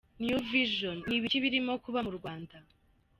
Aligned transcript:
New 0.25 0.39
Vision: 0.51 0.95
N’ibiki 1.07 1.37
birimo 1.43 1.73
kuba 1.83 1.99
mu 2.05 2.11
Rwanda? 2.17 2.55